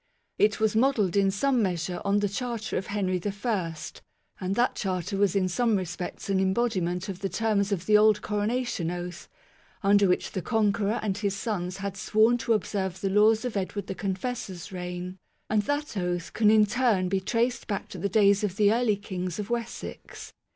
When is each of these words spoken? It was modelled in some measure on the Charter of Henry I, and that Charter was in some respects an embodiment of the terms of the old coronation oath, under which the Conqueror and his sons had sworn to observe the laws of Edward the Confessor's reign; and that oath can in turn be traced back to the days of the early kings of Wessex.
It 0.39 0.59
was 0.59 0.75
modelled 0.75 1.15
in 1.15 1.29
some 1.29 1.61
measure 1.61 2.01
on 2.03 2.21
the 2.21 2.27
Charter 2.27 2.75
of 2.75 2.87
Henry 2.87 3.21
I, 3.23 3.75
and 4.39 4.55
that 4.55 4.73
Charter 4.73 5.15
was 5.15 5.35
in 5.35 5.47
some 5.47 5.75
respects 5.75 6.27
an 6.27 6.39
embodiment 6.39 7.07
of 7.07 7.19
the 7.19 7.29
terms 7.29 7.71
of 7.71 7.85
the 7.85 7.99
old 7.99 8.23
coronation 8.23 8.89
oath, 8.89 9.29
under 9.83 10.07
which 10.07 10.31
the 10.31 10.41
Conqueror 10.41 10.99
and 11.03 11.19
his 11.19 11.35
sons 11.35 11.77
had 11.77 11.95
sworn 11.95 12.39
to 12.39 12.53
observe 12.53 12.99
the 12.99 13.11
laws 13.11 13.45
of 13.45 13.55
Edward 13.55 13.85
the 13.85 13.93
Confessor's 13.93 14.71
reign; 14.71 15.19
and 15.51 15.61
that 15.61 15.95
oath 15.95 16.33
can 16.33 16.49
in 16.49 16.65
turn 16.65 17.07
be 17.07 17.19
traced 17.19 17.67
back 17.67 17.87
to 17.89 17.99
the 17.99 18.09
days 18.09 18.43
of 18.43 18.55
the 18.55 18.73
early 18.73 18.95
kings 18.95 19.37
of 19.37 19.51
Wessex. 19.51 20.33